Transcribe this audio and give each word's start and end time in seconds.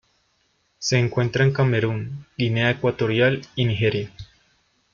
Se 0.79 0.97
encuentra 0.97 1.43
en 1.43 1.53
Camerún, 1.53 2.25
Guinea 2.35 2.71
Ecuatorial, 2.71 3.43
y 3.55 3.65
Nigeria. 3.65 4.11